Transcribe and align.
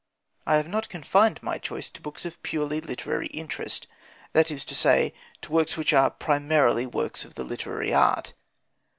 I 0.47 0.55
have 0.55 0.67
not 0.67 0.89
confined 0.89 1.43
my 1.43 1.59
choice 1.59 1.91
to 1.91 2.01
books 2.01 2.25
of 2.25 2.41
purely 2.41 2.81
literary 2.81 3.27
interest 3.27 3.85
that 4.33 4.49
is 4.49 4.65
to 4.65 4.73
say, 4.73 5.13
to 5.43 5.51
works 5.51 5.77
which 5.77 5.93
are 5.93 6.09
primarily 6.09 6.87
works 6.87 7.23
of 7.23 7.37
literary 7.37 7.93
art. 7.93 8.33